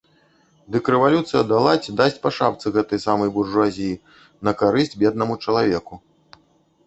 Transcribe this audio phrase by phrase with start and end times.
[0.75, 3.99] Дык рэвалюцыя дала ці дасць па шапцы гэтай самай буржуазіі,
[4.49, 6.01] на карысць беднаму чалавеку.